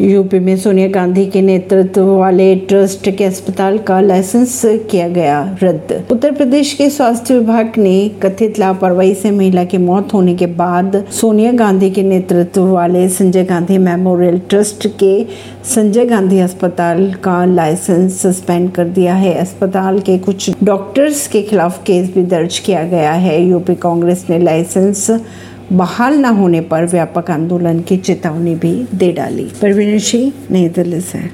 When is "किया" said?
4.90-5.08, 22.58-22.84